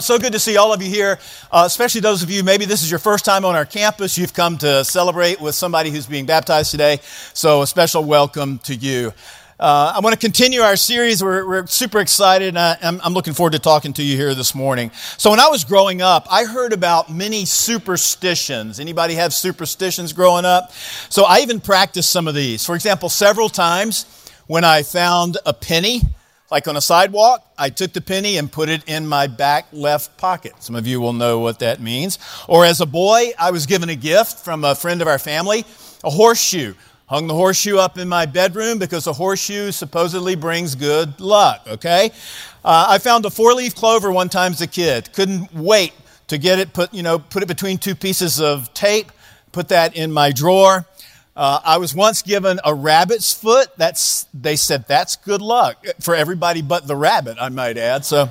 [0.00, 1.18] so good to see all of you here,
[1.50, 4.18] uh, especially those of you, maybe this is your first time on our campus.
[4.18, 7.00] You've come to celebrate with somebody who's being baptized today.
[7.32, 9.12] So, a special welcome to you.
[9.58, 11.24] Uh, I want to continue our series.
[11.24, 14.34] We're, we're super excited, and I, I'm, I'm looking forward to talking to you here
[14.34, 14.90] this morning.
[15.16, 18.78] So, when I was growing up, I heard about many superstitions.
[18.78, 20.72] Anybody have superstitions growing up?
[21.08, 22.66] So, I even practiced some of these.
[22.66, 24.04] For example, several times
[24.46, 26.02] when I found a penny,
[26.50, 30.16] like on a sidewalk, I took the penny and put it in my back left
[30.16, 30.52] pocket.
[30.60, 32.18] Some of you will know what that means.
[32.48, 35.64] Or as a boy, I was given a gift from a friend of our family,
[36.04, 36.74] a horseshoe.
[37.06, 42.10] Hung the horseshoe up in my bedroom because a horseshoe supposedly brings good luck, okay?
[42.64, 45.12] Uh, I found a four leaf clover one time as a kid.
[45.12, 45.92] Couldn't wait
[46.26, 49.12] to get it, put, you know, put it between two pieces of tape,
[49.52, 50.84] put that in my drawer.
[51.36, 53.68] Uh, I was once given a rabbit's foot.
[53.76, 58.06] That's, they said that's good luck for everybody but the rabbit, I might add.
[58.06, 58.30] So,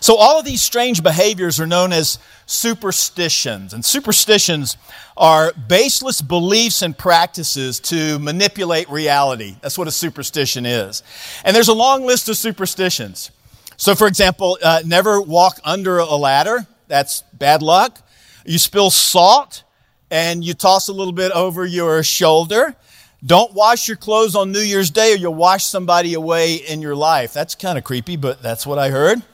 [0.00, 3.72] so all of these strange behaviors are known as superstitions.
[3.72, 4.76] And superstitions
[5.16, 9.56] are baseless beliefs and practices to manipulate reality.
[9.62, 11.02] That's what a superstition is.
[11.42, 13.30] And there's a long list of superstitions.
[13.78, 16.66] So, for example, uh, never walk under a ladder.
[16.86, 17.98] That's bad luck.
[18.44, 19.63] You spill salt
[20.14, 22.76] and you toss a little bit over your shoulder.
[23.26, 26.94] Don't wash your clothes on New Year's Day or you'll wash somebody away in your
[26.94, 27.32] life.
[27.32, 29.24] That's kind of creepy, but that's what I heard.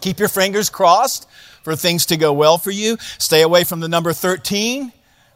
[0.00, 1.28] Keep your fingers crossed
[1.64, 2.98] for things to go well for you.
[3.18, 4.92] Stay away from the number 13.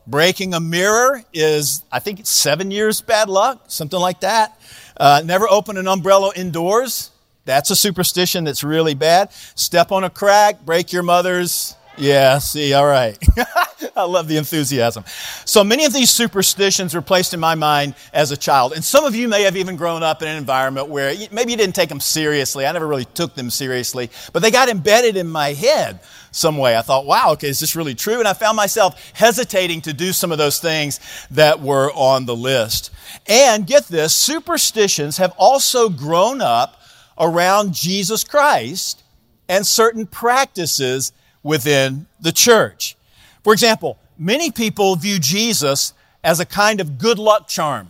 [0.06, 4.56] Breaking a mirror is, I think it's seven years bad luck, something like that.
[4.96, 7.10] Uh, never open an umbrella indoors.
[7.44, 9.32] That's a superstition that's really bad.
[9.56, 13.18] Step on a crack, break your mother's yeah, see, all right.
[14.00, 15.04] I love the enthusiasm.
[15.44, 18.72] So many of these superstitions were placed in my mind as a child.
[18.72, 21.56] And some of you may have even grown up in an environment where maybe you
[21.56, 22.66] didn't take them seriously.
[22.66, 26.00] I never really took them seriously, but they got embedded in my head
[26.32, 26.76] some way.
[26.76, 28.18] I thought, wow, okay, is this really true?
[28.18, 32.36] And I found myself hesitating to do some of those things that were on the
[32.36, 32.90] list.
[33.26, 36.80] And get this superstitions have also grown up
[37.18, 39.02] around Jesus Christ
[39.48, 41.12] and certain practices
[41.42, 42.96] within the church.
[43.42, 47.88] For example, many people view Jesus as a kind of good luck charm.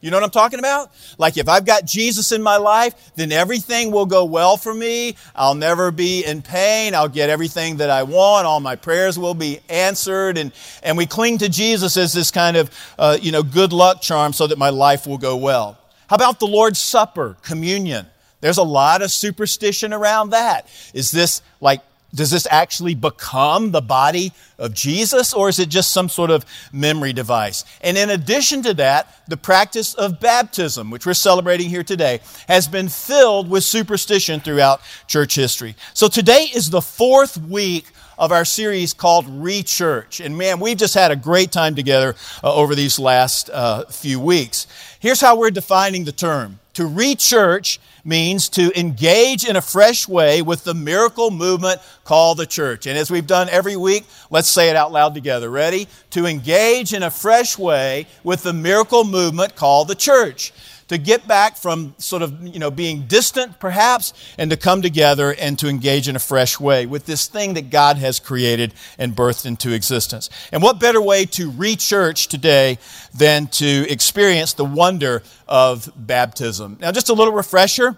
[0.00, 0.92] You know what I'm talking about?
[1.18, 5.16] Like if I've got Jesus in my life, then everything will go well for me.
[5.34, 6.94] I'll never be in pain.
[6.94, 8.46] I'll get everything that I want.
[8.46, 10.38] All my prayers will be answered.
[10.38, 10.52] And,
[10.84, 14.32] and we cling to Jesus as this kind of, uh, you know, good luck charm
[14.32, 15.76] so that my life will go well.
[16.08, 18.06] How about the Lord's Supper, communion?
[18.40, 20.68] There's a lot of superstition around that.
[20.94, 21.80] Is this like
[22.14, 26.46] does this actually become the body of Jesus, or is it just some sort of
[26.72, 27.64] memory device?
[27.82, 32.66] And in addition to that, the practice of baptism, which we're celebrating here today, has
[32.66, 35.76] been filled with superstition throughout church history.
[35.92, 37.86] So today is the fourth week
[38.18, 40.24] of our series called Rechurch.
[40.24, 44.18] And man, we've just had a great time together uh, over these last uh, few
[44.18, 44.66] weeks.
[44.98, 50.40] Here's how we're defining the term to rechurch means to engage in a fresh way
[50.42, 52.86] with the miracle movement called the church.
[52.86, 55.50] And as we've done every week, let's say it out loud together.
[55.50, 55.86] Ready?
[56.10, 60.52] To engage in a fresh way with the miracle movement called the church
[60.88, 65.34] to get back from sort of, you know, being distant perhaps and to come together
[65.34, 69.14] and to engage in a fresh way with this thing that God has created and
[69.14, 70.28] birthed into existence.
[70.52, 72.78] And what better way to re-church today
[73.14, 76.78] than to experience the wonder of baptism?
[76.80, 77.96] Now, just a little refresher.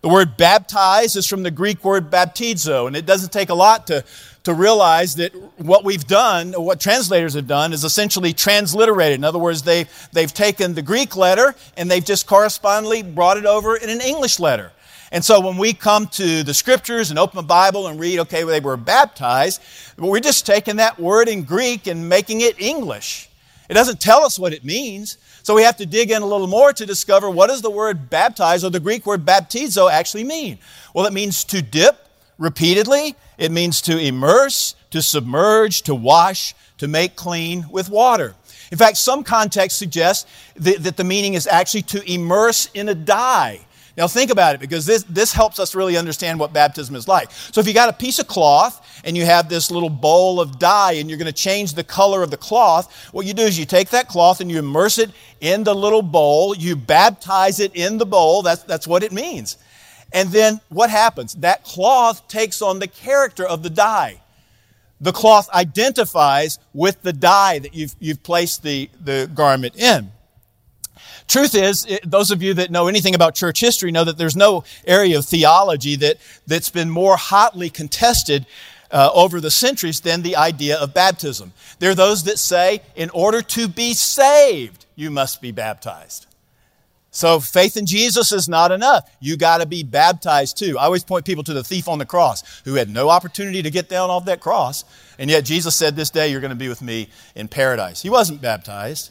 [0.00, 3.86] The word baptize is from the Greek word baptizo, and it doesn't take a lot
[3.88, 4.04] to
[4.48, 9.16] to realize that what we've done, what translators have done, is essentially transliterated.
[9.16, 13.44] In other words, they, they've taken the Greek letter and they've just correspondingly brought it
[13.44, 14.72] over in an English letter.
[15.12, 18.42] And so when we come to the scriptures and open the Bible and read, okay,
[18.44, 19.60] well, they were baptized,
[19.98, 23.28] we're just taking that word in Greek and making it English.
[23.68, 25.18] It doesn't tell us what it means.
[25.42, 28.10] So we have to dig in a little more to discover what does the word
[28.10, 30.58] baptize or the Greek word baptizo actually mean?
[30.94, 32.08] Well, it means to dip
[32.38, 38.34] repeatedly it means to immerse, to submerge, to wash, to make clean with water.
[38.70, 42.94] In fact, some contexts suggest that, that, the meaning is actually to immerse in a
[42.94, 43.60] dye.
[43.98, 47.32] Now, think about it because this, this helps us really understand what baptism is like.
[47.32, 50.60] So, if you got a piece of cloth and you have this little bowl of
[50.60, 53.58] dye and you're going to change the color of the cloth, what you do is
[53.58, 55.10] you take that cloth and you immerse it
[55.40, 58.42] in the little bowl, you baptize it in the bowl.
[58.42, 59.58] That's, that's what it means.
[60.12, 61.34] And then what happens?
[61.34, 64.20] That cloth takes on the character of the dye.
[65.00, 70.12] The cloth identifies with the dye that you've, you've placed the, the garment in.
[71.28, 74.36] Truth is, it, those of you that know anything about church history know that there's
[74.36, 76.16] no area of theology that,
[76.46, 78.46] that's been more hotly contested
[78.90, 81.52] uh, over the centuries than the idea of baptism.
[81.78, 86.26] There are those that say, in order to be saved, you must be baptized.
[87.10, 89.10] So faith in Jesus is not enough.
[89.20, 90.78] You got to be baptized too.
[90.78, 93.70] I always point people to the thief on the cross who had no opportunity to
[93.70, 94.84] get down off that cross.
[95.18, 98.02] And yet Jesus said, This day you're going to be with me in paradise.
[98.02, 99.10] He wasn't baptized.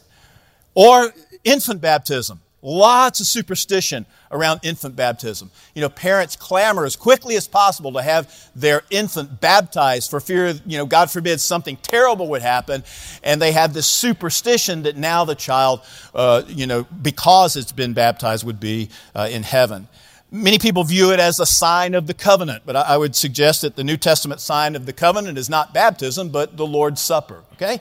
[0.73, 1.11] Or
[1.47, 2.41] infant baptism.
[2.63, 5.51] Lots of superstition around infant baptism.
[5.75, 10.47] You know, parents clamor as quickly as possible to have their infant baptized for fear,
[10.65, 12.83] you know, God forbid something terrible would happen.
[13.23, 15.81] And they have this superstition that now the child,
[16.15, 19.87] uh, you know, because it's been baptized, would be uh, in heaven.
[20.29, 23.77] Many people view it as a sign of the covenant, but I would suggest that
[23.77, 27.79] the New Testament sign of the covenant is not baptism, but the Lord's Supper, okay?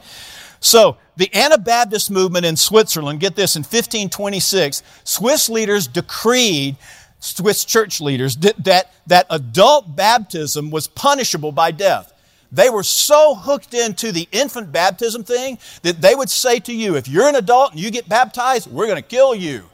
[0.60, 6.76] So, the Anabaptist movement in Switzerland, get this, in 1526, Swiss leaders decreed,
[7.20, 12.12] Swiss church leaders, that, that adult baptism was punishable by death.
[12.52, 16.96] They were so hooked into the infant baptism thing that they would say to you,
[16.96, 19.64] if you're an adult and you get baptized, we're going to kill you.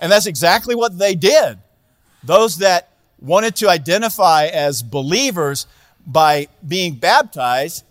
[0.00, 1.58] And that's exactly what they did.
[2.24, 2.88] Those that
[3.20, 5.66] wanted to identify as believers
[6.06, 7.84] by being baptized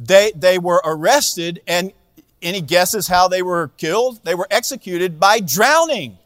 [0.00, 1.92] they, they were arrested, and
[2.40, 4.24] any guesses how they were killed?
[4.24, 6.16] They were executed by drowning.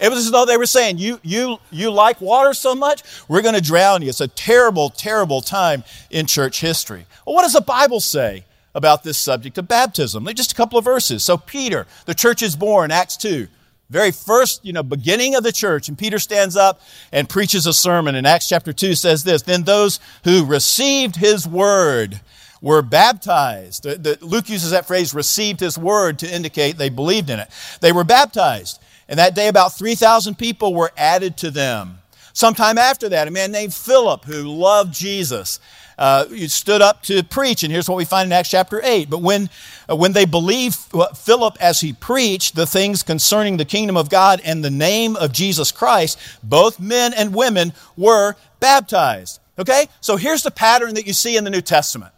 [0.00, 3.02] It was as though they were saying, You, you, you like water so much?
[3.28, 4.08] We're going to drown you.
[4.08, 7.04] It's a terrible, terrible time in church history.
[7.26, 10.26] Well, what does the Bible say about this subject of baptism?
[10.34, 11.24] Just a couple of verses.
[11.24, 13.48] So, Peter, the church is born, Acts 2
[13.90, 15.88] very first, you know, beginning of the church.
[15.88, 16.80] And Peter stands up
[17.10, 18.14] and preaches a sermon.
[18.14, 22.20] And Acts chapter 2 says this Then those who received his word
[22.62, 23.84] were baptized.
[24.22, 27.48] Luke uses that phrase, received his word, to indicate they believed in it.
[27.80, 28.80] They were baptized.
[29.08, 31.98] And that day, about 3,000 people were added to them.
[32.32, 35.58] Sometime after that, a man named Philip, who loved Jesus,
[35.98, 37.62] uh, stood up to preach.
[37.62, 39.10] And here's what we find in Acts chapter 8.
[39.10, 39.50] But when,
[39.88, 40.76] uh, when they believed
[41.16, 45.32] Philip as he preached the things concerning the kingdom of God and the name of
[45.32, 49.40] Jesus Christ, both men and women were baptized.
[49.58, 49.88] Okay?
[50.00, 52.12] So here's the pattern that you see in the New Testament.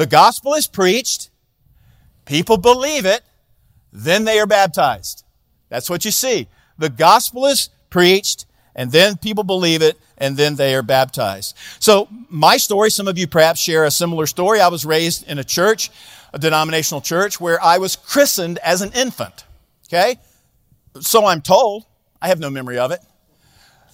[0.00, 1.28] The gospel is preached,
[2.24, 3.20] people believe it,
[3.92, 5.24] then they are baptized.
[5.68, 6.48] That's what you see.
[6.78, 11.54] The gospel is preached, and then people believe it, and then they are baptized.
[11.80, 14.58] So, my story, some of you perhaps share a similar story.
[14.58, 15.90] I was raised in a church,
[16.32, 19.44] a denominational church, where I was christened as an infant.
[19.86, 20.18] Okay?
[21.02, 21.84] So I'm told.
[22.22, 23.00] I have no memory of it.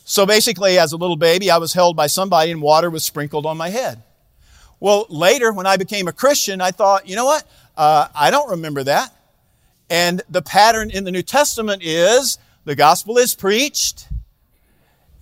[0.04, 3.44] So basically, as a little baby, I was held by somebody and water was sprinkled
[3.44, 4.04] on my head.
[4.80, 7.44] Well, later, when I became a Christian, I thought, you know what?
[7.76, 9.14] Uh, I don't remember that.
[9.88, 14.08] And the pattern in the New Testament is the gospel is preached,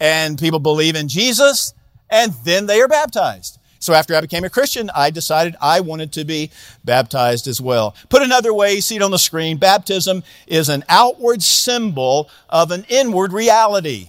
[0.01, 1.75] and people believe in Jesus,
[2.11, 3.59] and then they are baptized.
[3.79, 6.51] So after I became a Christian, I decided I wanted to be
[6.85, 7.95] baptized as well.
[8.09, 12.87] Put another way, see it on the screen, baptism is an outward symbol of an
[12.89, 14.09] inward reality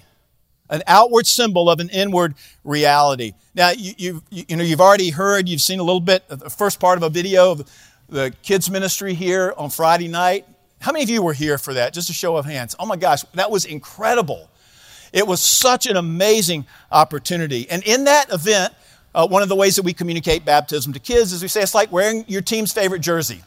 [0.70, 3.34] an outward symbol of an inward reality.
[3.54, 6.50] Now, you, you, you know, you've already heard, you've seen a little bit of the
[6.50, 7.70] first part of a video of
[8.10, 10.46] the kids' ministry here on Friday night.
[10.80, 11.94] How many of you were here for that?
[11.94, 12.76] Just a show of hands.
[12.80, 14.50] Oh my gosh, that was incredible.
[15.14, 17.70] It was such an amazing opportunity.
[17.70, 18.74] And in that event,
[19.14, 21.74] uh, one of the ways that we communicate baptism to kids is we say it's
[21.74, 23.42] like wearing your team's favorite jersey.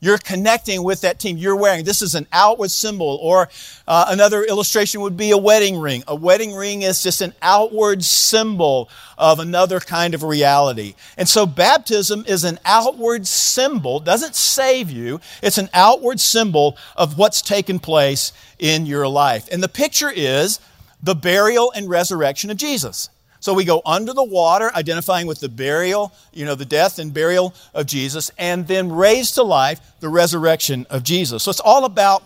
[0.00, 1.36] You're connecting with that team.
[1.36, 1.84] You're wearing.
[1.84, 3.18] This is an outward symbol.
[3.20, 3.48] Or
[3.86, 6.04] uh, another illustration would be a wedding ring.
[6.06, 10.94] A wedding ring is just an outward symbol of another kind of reality.
[11.16, 15.20] And so baptism is an outward symbol, doesn't save you.
[15.42, 19.48] It's an outward symbol of what's taken place in your life.
[19.50, 20.60] And the picture is
[21.02, 23.10] the burial and resurrection of Jesus.
[23.40, 27.14] So we go under the water, identifying with the burial, you know, the death and
[27.14, 31.44] burial of Jesus, and then raised to life, the resurrection of Jesus.
[31.44, 32.22] So it's all about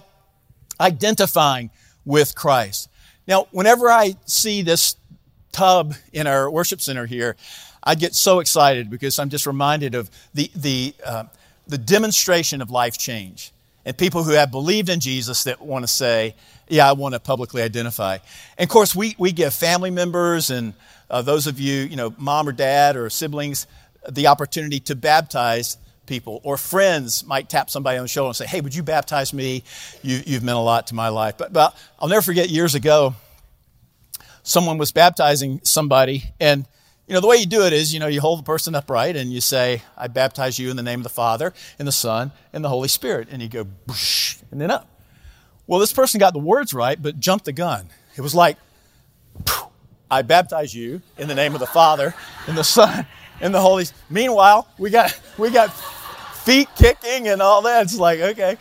[0.81, 1.71] identifying
[2.05, 2.89] with Christ.
[3.29, 4.97] Now, whenever I see this
[5.53, 7.37] tub in our worship center here,
[7.85, 11.25] I get so excited because I'm just reminded of the, the, uh,
[11.67, 13.53] the demonstration of life change
[13.85, 16.35] and people who have believed in Jesus that want to say,
[16.69, 18.19] Yeah, I want to publicly identify.
[18.57, 20.75] And of course, we, we give family members and
[21.13, 23.67] uh, those of you, you know, mom or dad or siblings,
[24.09, 25.77] the opportunity to baptize
[26.07, 26.41] people.
[26.43, 29.63] Or friends might tap somebody on the shoulder and say, Hey, would you baptize me?
[30.03, 31.37] You, have meant a lot to my life.
[31.39, 33.15] But, but I'll never forget years ago,
[34.43, 36.25] someone was baptizing somebody.
[36.41, 36.67] And,
[37.07, 39.15] you know, the way you do it is, you know, you hold the person upright
[39.15, 42.33] and you say, I baptize you in the name of the Father, and the Son,
[42.53, 43.29] and the Holy Spirit.
[43.31, 43.67] And you go,
[44.51, 44.89] and then up.
[45.67, 47.91] Well, this person got the words right, but jumped the gun.
[48.17, 48.57] It was like,
[50.13, 52.15] I baptize you in the name of the Father
[52.47, 53.07] and the Son
[53.41, 53.87] and the Holy.
[54.11, 57.85] Meanwhile, we got we got feet kicking and all that.
[57.85, 58.59] It's like okay,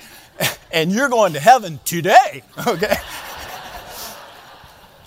[0.72, 2.43] and you're going to heaven today.
[2.65, 2.96] Okay,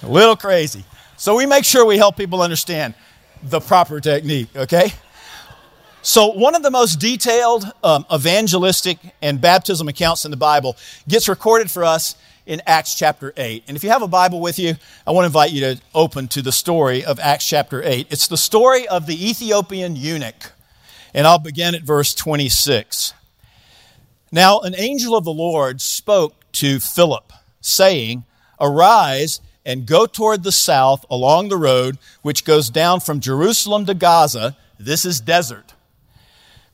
[0.02, 0.84] a little crazy.
[1.16, 2.92] So we make sure we help people understand
[3.42, 4.48] the proper technique.
[4.54, 4.92] Okay.
[6.02, 10.76] So, one of the most detailed um, evangelistic and baptism accounts in the Bible
[11.08, 12.14] gets recorded for us
[12.46, 13.64] in Acts chapter 8.
[13.68, 14.74] And if you have a Bible with you,
[15.06, 18.08] I want to invite you to open to the story of Acts chapter 8.
[18.10, 20.52] It's the story of the Ethiopian eunuch.
[21.12, 23.14] And I'll begin at verse 26.
[24.32, 28.24] Now, an angel of the Lord spoke to Philip, saying,
[28.60, 33.94] Arise and go toward the south along the road which goes down from Jerusalem to
[33.94, 34.56] Gaza.
[34.78, 35.73] This is desert.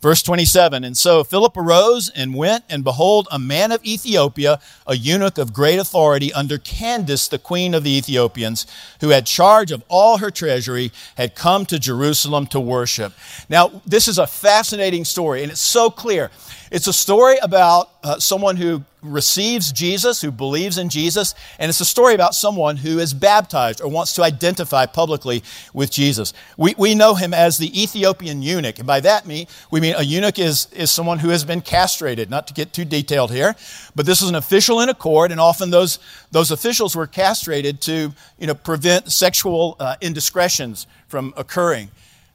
[0.00, 4.96] Verse 27 And so Philip arose and went, and behold, a man of Ethiopia, a
[4.96, 8.66] eunuch of great authority under Candace, the queen of the Ethiopians,
[9.00, 13.12] who had charge of all her treasury, had come to Jerusalem to worship.
[13.48, 16.30] Now, this is a fascinating story, and it's so clear.
[16.70, 21.80] It's a story about uh, someone who receives Jesus, who believes in Jesus, and it's
[21.80, 25.42] a story about someone who is baptized or wants to identify publicly
[25.74, 26.32] with Jesus.
[26.56, 30.38] We, we know him as the Ethiopian eunuch, and by that we mean a eunuch
[30.38, 33.56] is, is someone who has been castrated, not to get too detailed here,
[33.96, 35.98] but this is an official in a court, and often those,
[36.30, 41.90] those officials were castrated to you know, prevent sexual uh, indiscretions from occurring.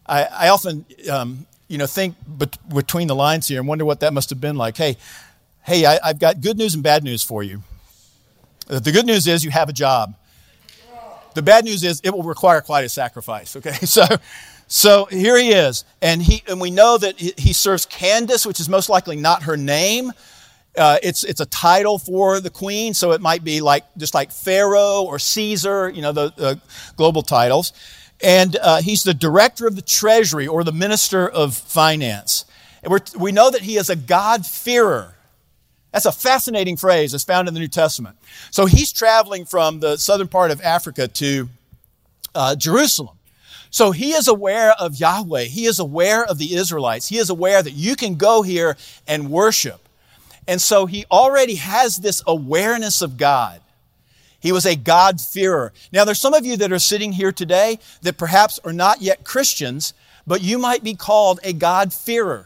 [0.05, 2.15] I, I often um, you know, think
[2.73, 4.77] between the lines here and wonder what that must have been like.
[4.77, 4.97] Hey,
[5.63, 7.63] hey, I, I've got good news and bad news for you.
[8.67, 10.15] The good news is you have a job.
[11.33, 13.55] The bad news is it will require quite a sacrifice.
[13.55, 14.05] Okay, so
[14.67, 18.69] so here he is, and he and we know that he serves Candace, which is
[18.69, 20.11] most likely not her name.
[20.77, 24.31] Uh, it's it's a title for the queen, so it might be like just like
[24.31, 26.59] Pharaoh or Caesar, you know, the, the
[26.95, 27.73] global titles
[28.23, 32.45] and uh, he's the director of the treasury or the minister of finance.
[32.83, 35.15] And we know that he is a God-fearer.
[35.91, 38.17] That's a fascinating phrase that's found in the New Testament.
[38.51, 41.49] So he's traveling from the southern part of Africa to
[42.33, 43.17] uh, Jerusalem.
[43.69, 45.45] So he is aware of Yahweh.
[45.45, 47.07] He is aware of the Israelites.
[47.07, 49.81] He is aware that you can go here and worship.
[50.47, 53.61] And so he already has this awareness of God.
[54.45, 55.73] He was a God-fearer.
[55.91, 59.23] Now, there's some of you that are sitting here today that perhaps are not yet
[59.23, 59.95] Christians,
[60.27, 62.45] but you might be called a God-fearer.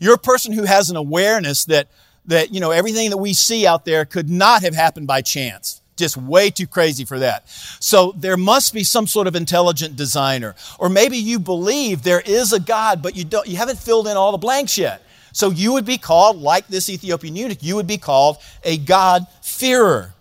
[0.00, 1.86] You're a person who has an awareness that,
[2.26, 5.80] that, you know, everything that we see out there could not have happened by chance.
[5.94, 7.48] Just way too crazy for that.
[7.78, 10.56] So there must be some sort of intelligent designer.
[10.80, 14.16] Or maybe you believe there is a God, but you don't, you haven't filled in
[14.16, 15.04] all the blanks yet.
[15.30, 20.13] So you would be called, like this Ethiopian eunuch, you would be called a God-fearer.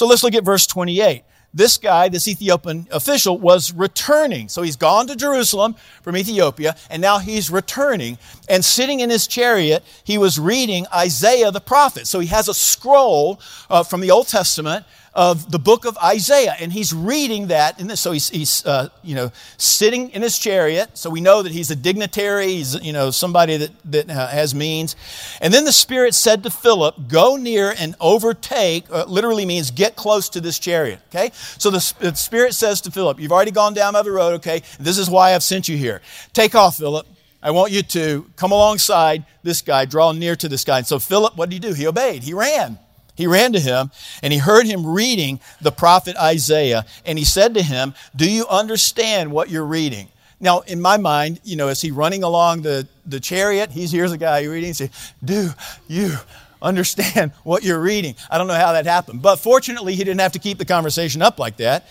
[0.00, 1.24] So let's look at verse 28.
[1.52, 4.48] This guy, this Ethiopian official, was returning.
[4.48, 8.16] So he's gone to Jerusalem from Ethiopia, and now he's returning.
[8.48, 12.06] And sitting in his chariot, he was reading Isaiah the prophet.
[12.06, 16.54] So he has a scroll uh, from the Old Testament of the book of Isaiah,
[16.60, 17.80] and he's reading that.
[17.80, 20.96] And so he's, he's uh, you know, sitting in his chariot.
[20.96, 22.48] So we know that he's a dignitary.
[22.48, 24.94] He's, you know, somebody that, that uh, has means.
[25.40, 29.96] And then the Spirit said to Philip, "Go near and overtake." Uh, literally means get
[29.96, 31.00] close to this chariot.
[31.08, 31.32] Okay.
[31.34, 34.34] So the, the Spirit says to Philip, "You've already gone down by the road.
[34.34, 34.62] Okay.
[34.78, 36.02] This is why I've sent you here.
[36.32, 37.06] Take off, Philip."
[37.42, 40.76] I want you to come alongside this guy, draw near to this guy.
[40.78, 41.74] And so Philip, what did he do?
[41.74, 42.22] He obeyed.
[42.22, 42.78] He ran.
[43.14, 43.90] He ran to him
[44.22, 46.84] and he heard him reading the prophet Isaiah.
[47.04, 50.08] And he said to him, Do you understand what you're reading?
[50.40, 54.12] Now, in my mind, you know, as he running along the, the chariot, he's here's
[54.12, 54.90] a guy reading, and say,
[55.22, 55.50] Do
[55.86, 56.16] you
[56.62, 58.14] understand what you're reading?
[58.30, 59.20] I don't know how that happened.
[59.20, 61.86] But fortunately, he didn't have to keep the conversation up like that.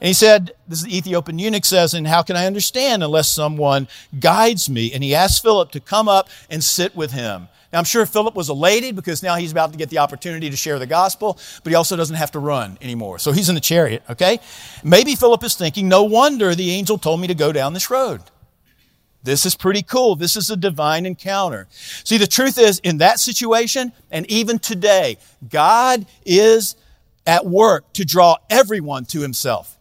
[0.00, 3.28] And he said, This is the Ethiopian eunuch says, And how can I understand unless
[3.28, 3.88] someone
[4.18, 4.92] guides me?
[4.92, 7.48] And he asked Philip to come up and sit with him.
[7.72, 10.56] Now, I'm sure Philip was elated because now he's about to get the opportunity to
[10.56, 13.20] share the gospel, but he also doesn't have to run anymore.
[13.20, 14.40] So he's in the chariot, okay?
[14.82, 18.22] Maybe Philip is thinking, no wonder the angel told me to go down this road.
[19.22, 20.16] This is pretty cool.
[20.16, 21.68] This is a divine encounter.
[21.70, 26.74] See, the truth is, in that situation, and even today, God is
[27.26, 29.76] at work to draw everyone to himself.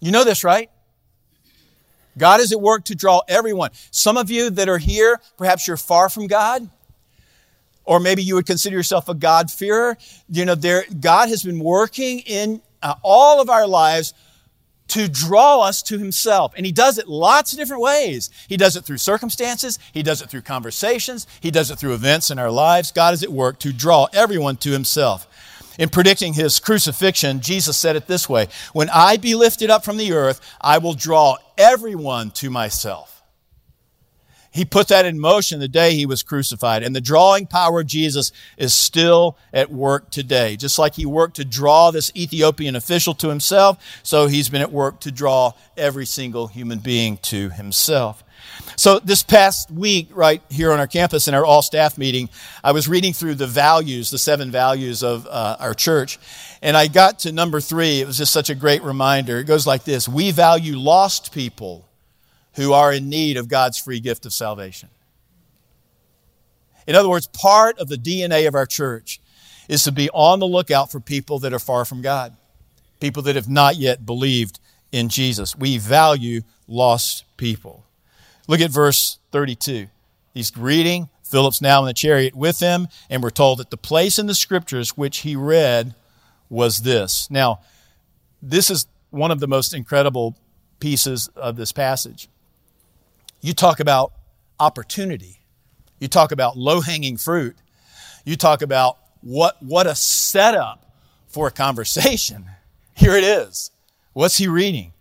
[0.00, 0.70] You know this, right?
[2.20, 3.70] God is at work to draw everyone.
[3.90, 6.70] Some of you that are here, perhaps you're far from God,
[7.84, 9.96] or maybe you would consider yourself a God-fearer.
[10.28, 14.14] You know, there, God has been working in uh, all of our lives
[14.88, 16.52] to draw us to himself.
[16.56, 18.28] And he does it lots of different ways.
[18.48, 22.30] He does it through circumstances, he does it through conversations, he does it through events
[22.30, 22.92] in our lives.
[22.92, 25.28] God is at work to draw everyone to himself.
[25.78, 29.96] In predicting his crucifixion, Jesus said it this way When I be lifted up from
[29.96, 33.20] the earth, I will draw everyone to myself.
[34.52, 36.82] He put that in motion the day he was crucified.
[36.82, 40.56] And the drawing power of Jesus is still at work today.
[40.56, 44.72] Just like he worked to draw this Ethiopian official to himself, so he's been at
[44.72, 48.24] work to draw every single human being to himself.
[48.76, 52.28] So this past week, right here on our campus in our all staff meeting,
[52.64, 56.18] I was reading through the values, the seven values of uh, our church,
[56.62, 58.00] and I got to number three.
[58.00, 59.38] It was just such a great reminder.
[59.38, 61.88] It goes like this We value lost people
[62.54, 64.88] who are in need of God's free gift of salvation.
[66.86, 69.20] In other words, part of the DNA of our church
[69.68, 72.36] is to be on the lookout for people that are far from God,
[72.98, 74.58] people that have not yet believed
[74.90, 75.54] in Jesus.
[75.54, 77.84] We value lost people.
[78.46, 79.88] Look at verse 32.
[80.34, 81.08] He's reading.
[81.22, 84.34] Philip's now in the chariot with him, and we're told that the place in the
[84.34, 85.94] scriptures which he read
[86.48, 87.30] was this.
[87.30, 87.60] Now,
[88.42, 90.36] this is one of the most incredible
[90.80, 92.28] pieces of this passage.
[93.40, 94.12] You talk about
[94.58, 95.40] opportunity.
[96.00, 97.56] You talk about low hanging fruit.
[98.24, 100.92] You talk about what, what a setup
[101.28, 102.46] for a conversation.
[102.94, 103.70] Here it is.
[104.12, 104.92] What's he reading?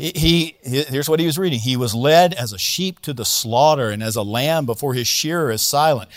[0.00, 1.58] He, he, here's what he was reading.
[1.58, 5.06] He was led as a sheep to the slaughter, and as a lamb before his
[5.06, 6.08] shearer is silent.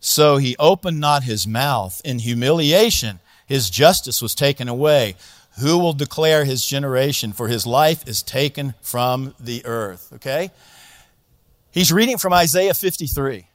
[0.00, 2.00] So he opened not his mouth.
[2.06, 5.14] In humiliation, his justice was taken away.
[5.60, 7.34] Who will declare his generation?
[7.34, 10.10] For his life is taken from the earth.
[10.14, 10.50] Okay?
[11.70, 13.46] He's reading from Isaiah 53.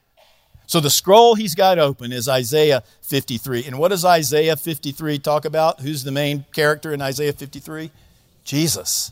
[0.66, 3.64] So the scroll he's got open is Isaiah 53.
[3.64, 5.80] And what does Isaiah 53 talk about?
[5.80, 7.90] Who's the main character in Isaiah 53?
[8.44, 9.10] Jesus.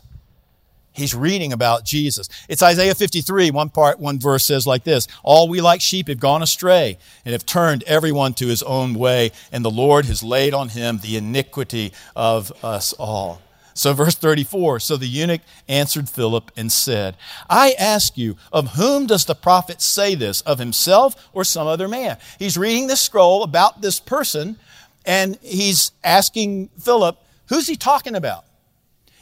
[0.93, 2.29] He's reading about Jesus.
[2.47, 3.51] It's Isaiah 53.
[3.51, 7.33] One part, one verse says like this All we like sheep have gone astray and
[7.33, 11.17] have turned everyone to his own way, and the Lord has laid on him the
[11.17, 13.41] iniquity of us all.
[13.73, 17.17] So, verse 34 So the eunuch answered Philip and said,
[17.49, 20.41] I ask you, of whom does the prophet say this?
[20.41, 22.17] Of himself or some other man?
[22.37, 24.57] He's reading this scroll about this person,
[25.05, 28.45] and he's asking Philip, Who's he talking about?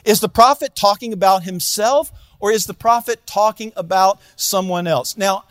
[0.06, 5.18] Is the prophet talking about himself, or is the prophet talking about someone else?
[5.18, 5.44] Now,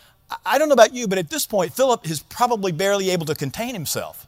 [0.45, 3.35] I don't know about you, but at this point, Philip is probably barely able to
[3.35, 4.27] contain himself.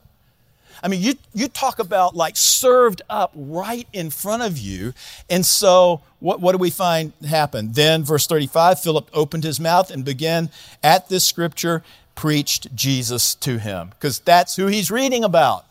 [0.82, 4.94] I mean, you, you talk about like served up right in front of you.
[5.30, 7.72] And so, what, what do we find happen?
[7.72, 10.50] Then, verse 35 Philip opened his mouth and began
[10.82, 11.84] at this scripture,
[12.16, 13.90] preached Jesus to him.
[13.90, 15.66] Because that's who he's reading about.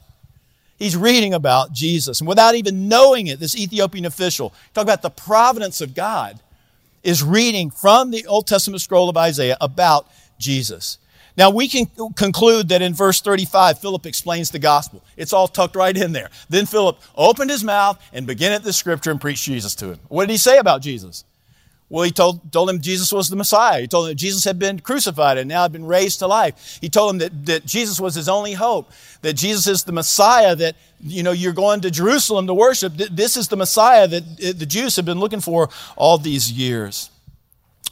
[0.82, 2.22] He's reading about Jesus.
[2.22, 6.40] And without even knowing it, this Ethiopian official, talk about the providence of God,
[7.04, 10.08] is reading from the Old Testament scroll of Isaiah about
[10.40, 10.98] Jesus.
[11.38, 15.04] Now we can conclude that in verse 35, Philip explains the gospel.
[15.18, 16.32] It's all tucked right in there.
[16.50, 20.00] Then Philip opened his mouth and began at the scripture and preached Jesus to him.
[20.08, 21.26] What did he say about Jesus?
[21.92, 23.82] Well, he told, told him Jesus was the Messiah.
[23.82, 26.80] He told him that Jesus had been crucified and now had been raised to life.
[26.80, 28.90] He told him that, that Jesus was his only hope,
[29.24, 32.94] that Jesus is the Messiah, that, you know, you're going to Jerusalem to worship.
[32.96, 37.10] This is the Messiah that the Jews have been looking for all these years.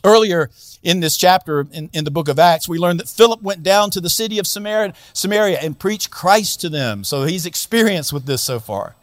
[0.01, 0.49] Earlier
[0.81, 3.91] in this chapter in, in the book of Acts, we learned that Philip went down
[3.91, 7.03] to the city of Samaria, Samaria and preached Christ to them.
[7.03, 8.95] So he's experienced with this so far.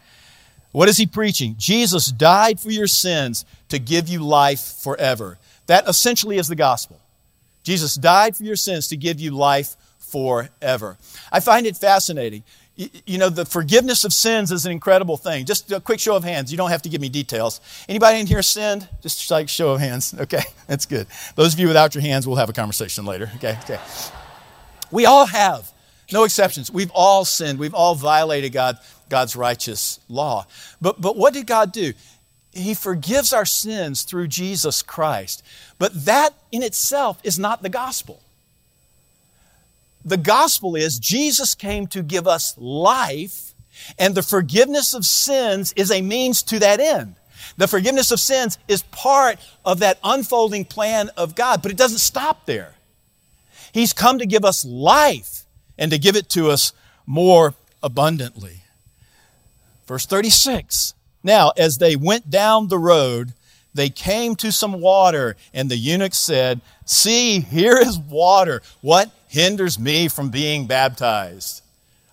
[0.77, 1.55] What is he preaching?
[1.57, 5.39] Jesus died for your sins to give you life forever.
[5.69, 7.01] That essentially is the gospel.
[7.63, 10.99] Jesus died for your sins to give you life forever.
[11.33, 12.43] I find it fascinating.
[12.77, 15.47] You know the forgiveness of sins is an incredible thing.
[15.47, 16.53] Just a quick show of hands.
[16.53, 17.63] You don't have to give me details.
[17.89, 18.87] Anybody in here sinned?
[19.01, 20.15] Just like show of hands.
[20.21, 21.07] Okay that's good.
[21.37, 23.31] Those of you without your hands we'll have a conversation later.
[23.37, 23.81] Okay okay.
[24.91, 25.73] We all have
[26.13, 26.71] no exceptions.
[26.71, 27.59] We've all sinned.
[27.59, 30.47] We've all violated god god's righteous law
[30.81, 31.93] but but what did god do
[32.53, 35.43] he forgives our sins through jesus christ
[35.79, 38.21] but that in itself is not the gospel
[40.07, 43.55] the gospel is Jesus came to give us life,
[43.99, 47.17] and the forgiveness of sins is a means to that end.
[47.57, 51.99] The forgiveness of sins is part of that unfolding plan of God, but it doesn't
[51.99, 52.77] stop there.
[53.73, 55.45] He's come to give us life
[55.77, 56.73] and to give it to us
[57.05, 58.63] more abundantly.
[59.87, 63.33] Verse 36 Now, as they went down the road,
[63.75, 68.63] they came to some water, and the eunuch said, See, here is water.
[68.81, 71.63] What hinders me from being baptized?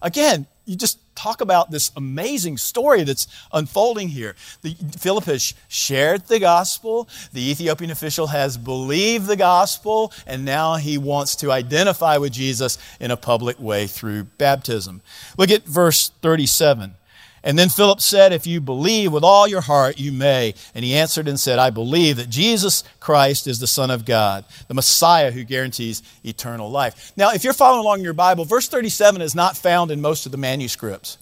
[0.01, 4.35] Again, you just talk about this amazing story that's unfolding here.
[4.61, 10.75] The, Philip has shared the gospel, the Ethiopian official has believed the gospel, and now
[10.75, 15.01] he wants to identify with Jesus in a public way through baptism.
[15.37, 16.95] Look at verse 37.
[17.43, 20.53] And then Philip said, If you believe with all your heart, you may.
[20.73, 24.45] And he answered and said, I believe that Jesus Christ is the Son of God,
[24.67, 27.11] the Messiah who guarantees eternal life.
[27.17, 30.25] Now, if you're following along in your Bible, verse 37 is not found in most
[30.25, 31.17] of the manuscripts.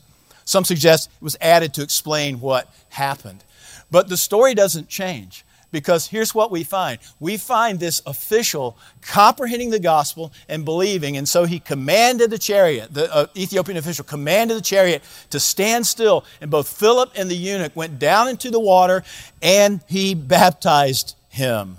[0.45, 3.43] Some suggest it was added to explain what happened.
[3.89, 5.43] But the story doesn't change.
[5.71, 11.27] Because here's what we find we find this official comprehending the gospel and believing, and
[11.27, 16.25] so he commanded the chariot, the uh, Ethiopian official commanded the chariot to stand still,
[16.41, 19.03] and both Philip and the eunuch went down into the water
[19.41, 21.77] and he baptized him.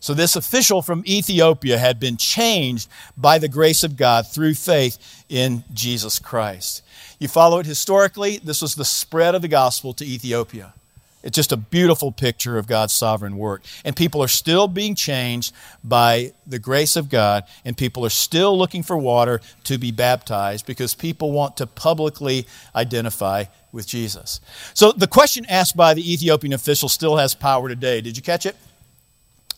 [0.00, 5.24] So, this official from Ethiopia had been changed by the grace of God through faith
[5.28, 6.82] in Jesus Christ.
[7.20, 10.74] You follow it historically, this was the spread of the gospel to Ethiopia.
[11.22, 13.62] It's just a beautiful picture of God's sovereign work.
[13.84, 15.54] And people are still being changed
[15.84, 20.66] by the grace of God, and people are still looking for water to be baptized
[20.66, 24.40] because people want to publicly identify with Jesus.
[24.74, 28.00] So the question asked by the Ethiopian official still has power today.
[28.00, 28.56] Did you catch it?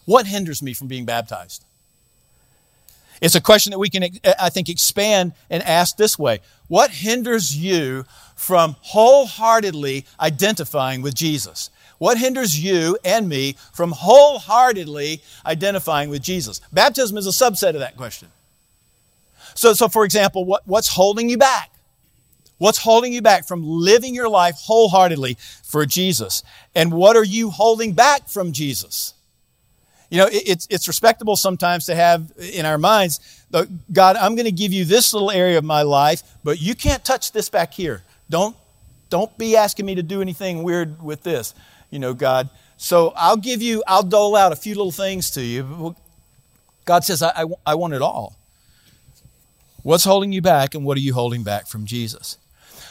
[0.04, 1.64] What hinders me from being baptized?
[3.20, 6.90] It's a question that we can, uh, I think, expand and ask this way What
[6.90, 11.70] hinders you from wholeheartedly identifying with Jesus?
[11.98, 16.60] What hinders you and me from wholeheartedly identifying with Jesus?
[16.72, 18.28] Baptism is a subset of that question.
[19.54, 21.70] So, so for example, what, what's holding you back?
[22.58, 26.42] What's holding you back from living your life wholeheartedly for Jesus?
[26.74, 29.14] And what are you holding back from Jesus?
[30.14, 33.18] You know, it's, it's respectable sometimes to have in our minds,
[33.92, 37.04] God, I'm going to give you this little area of my life, but you can't
[37.04, 38.04] touch this back here.
[38.30, 38.56] Don't,
[39.10, 41.52] don't be asking me to do anything weird with this,
[41.90, 42.48] you know, God.
[42.76, 45.96] So I'll give you, I'll dole out a few little things to you.
[46.84, 48.36] God says, I, I, I want it all.
[49.82, 52.38] What's holding you back, and what are you holding back from Jesus?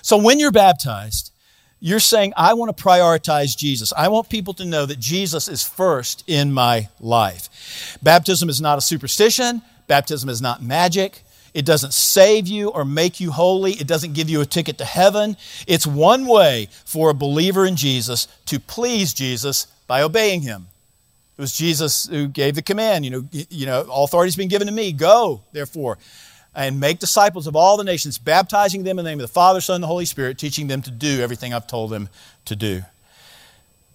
[0.01, 1.31] So when you're baptized,
[1.85, 3.91] you're saying, I want to prioritize Jesus.
[3.97, 7.97] I want people to know that Jesus is first in my life.
[8.01, 11.23] Baptism is not a superstition, baptism is not magic.
[11.53, 13.73] It doesn't save you or make you holy.
[13.73, 15.35] It doesn't give you a ticket to heaven.
[15.67, 20.67] It's one way for a believer in Jesus to please Jesus by obeying him.
[21.37, 24.47] It was Jesus who gave the command, you know, you know, all authority has been
[24.47, 24.93] given to me.
[24.93, 25.97] Go, therefore,
[26.55, 29.61] and make disciples of all the nations, baptizing them in the name of the Father,
[29.61, 32.09] Son, and the Holy Spirit, teaching them to do everything I've told them
[32.45, 32.83] to do.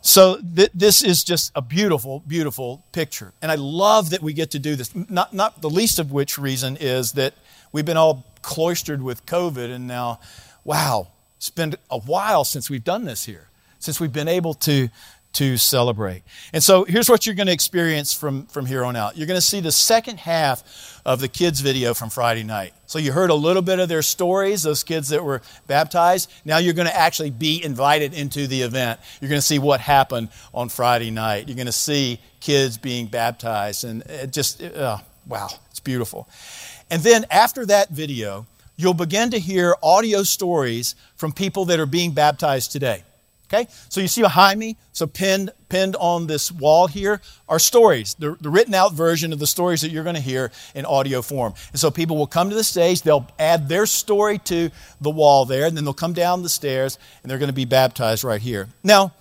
[0.01, 3.33] So th- this is just a beautiful, beautiful picture.
[3.43, 4.95] And I love that we get to do this.
[4.95, 7.35] Not, not the least of which reason is that
[7.73, 10.21] we've been all cloistered with COVID, and now,
[10.65, 14.89] wow, it's been a while since we've done this here, since we've been able to,
[15.39, 16.23] to celebrate.
[16.53, 19.17] And so here's what you're going to experience from, from here on out.
[19.17, 22.75] You're going to see the second half of the kids' video from Friday night.
[22.87, 26.29] So you heard a little bit of their stories, those kids that were baptized.
[26.45, 28.99] Now you're going to actually be invited into the event.
[29.21, 31.47] You're going to see what happened on Friday night.
[31.47, 33.85] You're going to see kids being baptized.
[33.85, 36.29] And it just, uh, wow, it's beautiful.
[36.91, 41.87] And then after that video, you'll begin to hear audio stories from people that are
[41.87, 43.05] being baptized today.
[43.53, 43.67] Okay?
[43.89, 48.37] So you see behind me, so pinned, pinned on this wall here are stories, the,
[48.41, 51.55] the written out version of the stories that you're going to hear in audio form.
[51.73, 55.47] And so people will come to the stage, they'll add their story to the wall
[55.47, 58.41] there, and then they'll come down the stairs and they're going to be baptized right
[58.41, 58.69] here.
[58.85, 59.15] Now,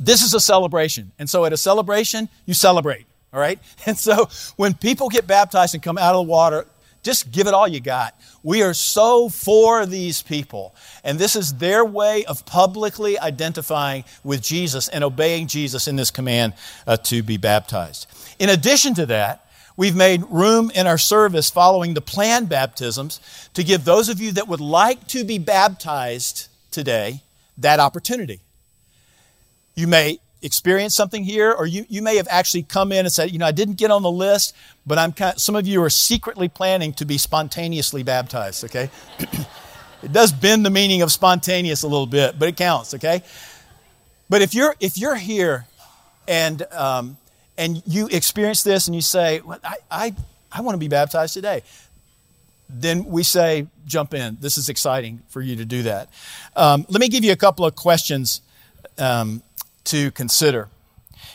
[0.00, 1.12] this is a celebration.
[1.18, 3.06] And so at a celebration, you celebrate.
[3.32, 3.58] All right?
[3.86, 6.66] And so when people get baptized and come out of the water,
[7.08, 8.20] just give it all you got.
[8.42, 10.74] We are so for these people.
[11.02, 16.10] And this is their way of publicly identifying with Jesus and obeying Jesus in this
[16.10, 16.52] command
[16.86, 18.06] uh, to be baptized.
[18.38, 23.20] In addition to that, we've made room in our service following the planned baptisms
[23.54, 27.22] to give those of you that would like to be baptized today
[27.56, 28.40] that opportunity.
[29.74, 33.30] You may experienced something here, or you, you may have actually come in and said,
[33.30, 34.54] you know, I didn't get on the list,
[34.86, 38.90] but I'm kind of, some of you are secretly planning to be spontaneously baptized, okay?
[40.02, 43.22] it does bend the meaning of spontaneous a little bit, but it counts, okay?
[44.28, 45.66] But if you're, if you're here
[46.28, 47.16] and, um,
[47.56, 50.14] and you experience this and you say, well, I, I,
[50.52, 51.62] I want to be baptized today,
[52.68, 54.36] then we say, jump in.
[54.40, 56.10] This is exciting for you to do that.
[56.54, 58.42] Um, let me give you a couple of questions
[58.98, 59.42] um,
[59.88, 60.68] to consider.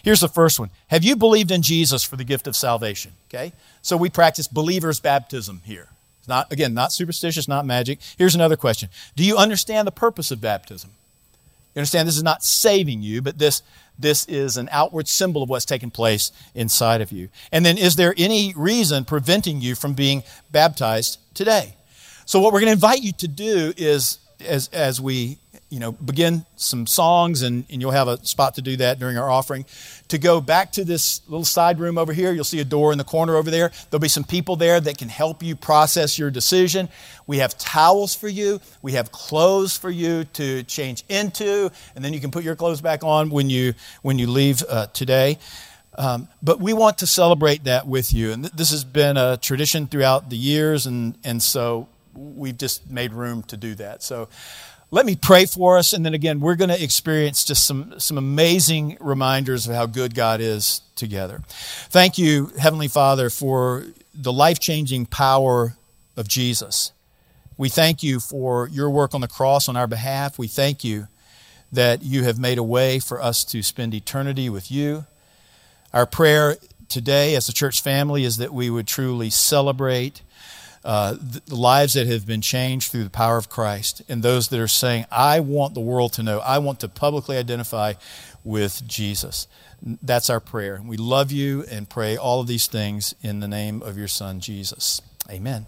[0.03, 3.13] Here's the first one Have you believed in Jesus for the gift of salvation?
[3.29, 3.53] Okay?
[3.81, 5.89] So we practice believer's baptism here.
[6.19, 7.99] It's Not, again, not superstitious, not magic.
[8.17, 10.91] Here's another question Do you understand the purpose of baptism?
[11.75, 13.63] You understand this is not saving you, but this,
[13.97, 17.29] this is an outward symbol of what's taking place inside of you.
[17.51, 21.75] And then, is there any reason preventing you from being baptized today?
[22.25, 25.39] So, what we're going to invite you to do is, as, as we
[25.73, 29.17] you know, begin some songs, and, and you'll have a spot to do that during
[29.17, 29.65] our offering.
[30.09, 32.99] To go back to this little side room over here, you'll see a door in
[32.99, 33.71] the corner over there.
[33.89, 36.89] There'll be some people there that can help you process your decision.
[37.25, 42.13] We have towels for you, we have clothes for you to change into, and then
[42.13, 45.39] you can put your clothes back on when you, when you leave uh, today.
[45.97, 48.31] Um, but we want to celebrate that with you.
[48.31, 52.91] And th- this has been a tradition throughout the years, and, and so we've just
[52.91, 54.03] made room to do that.
[54.03, 54.29] So
[54.93, 58.15] let me pray for us, and then again, we're going to experience just some, some
[58.15, 61.41] amazing reminders of how good God is together.
[61.89, 65.73] Thank you, Heavenly Father, for the life changing power
[66.15, 66.91] of Jesus.
[67.57, 70.37] We thank you for your work on the cross on our behalf.
[70.37, 71.07] We thank you
[71.71, 75.07] that you have made a way for us to spend eternity with you.
[75.91, 80.21] Our prayer today as a church family is that we would truly celebrate
[80.83, 84.59] uh, the lives that have been changed through the power of Christ, and those that
[84.59, 87.93] are saying, I want the world to know, I want to publicly identify
[88.43, 89.47] with Jesus.
[89.81, 90.81] That's our prayer.
[90.85, 94.39] We love you and pray all of these things in the name of your Son,
[94.39, 95.01] Jesus.
[95.29, 95.65] Amen.